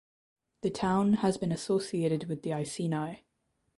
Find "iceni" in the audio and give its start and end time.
2.53-3.21